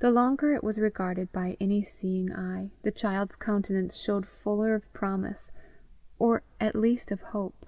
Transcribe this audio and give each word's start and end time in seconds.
The 0.00 0.10
longer 0.10 0.50
it 0.54 0.64
was 0.64 0.76
regarded 0.80 1.30
by 1.30 1.56
any 1.60 1.84
seeing 1.84 2.32
eye, 2.32 2.72
the 2.82 2.90
child's 2.90 3.36
countenance 3.36 3.96
showed 3.96 4.26
fuller 4.26 4.74
of 4.74 4.92
promise, 4.92 5.52
or 6.18 6.42
at 6.58 6.74
least 6.74 7.12
of 7.12 7.20
hope. 7.20 7.64